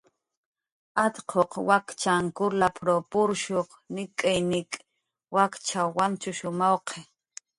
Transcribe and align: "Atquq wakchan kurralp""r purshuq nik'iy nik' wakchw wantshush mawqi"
"Atquq 1.03 1.51
wakchan 1.69 2.25
kurralp""r 2.39 2.89
purshuq 3.15 3.69
nik'iy 3.95 4.39
nik' 4.51 4.75
wakchw 5.35 5.81
wantshush 5.97 6.43
mawqi" 6.59 6.99